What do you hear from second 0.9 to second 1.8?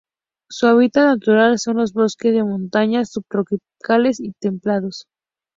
natural son